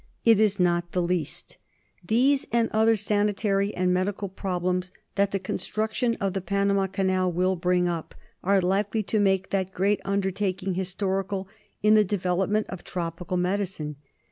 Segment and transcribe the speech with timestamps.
[0.25, 1.57] It is not the least.
[2.03, 7.55] These, and other sanitary and medical problems that the construction of the Panama Canal will
[7.55, 8.65] bring up, 2l6 PROBLEMS IN TROPICAL MEDICINE.
[8.65, 11.47] are likely to make that great undertaking historical
[11.83, 13.97] in the development of tropical medicine.